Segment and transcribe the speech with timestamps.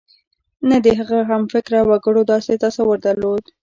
[0.69, 3.43] نه د هغه همفکره وګړو داسې تصور درلود.